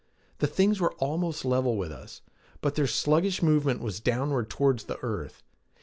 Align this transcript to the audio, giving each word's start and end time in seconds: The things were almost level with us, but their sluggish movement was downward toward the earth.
The 0.39 0.47
things 0.47 0.81
were 0.81 0.93
almost 0.95 1.45
level 1.45 1.77
with 1.77 1.91
us, 1.91 2.21
but 2.61 2.73
their 2.73 2.87
sluggish 2.87 3.43
movement 3.43 3.81
was 3.81 3.99
downward 3.99 4.49
toward 4.49 4.79
the 4.79 4.97
earth. 5.03 5.43